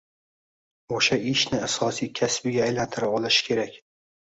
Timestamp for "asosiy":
1.69-2.13